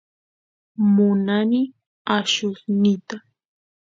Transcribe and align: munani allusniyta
munani 0.93 1.61
allusniyta 2.15 3.15